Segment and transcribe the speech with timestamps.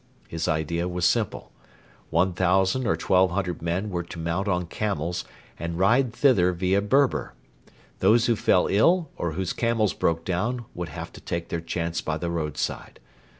[0.27, 1.51] His idea was simple.
[2.09, 5.25] One thousand or twelve hundred men were to mount on camels
[5.59, 7.35] and ride thither via Berber.
[7.99, 12.01] Those who fell ill or whose camels broke down would have to take their chance
[12.01, 12.99] by the roadside.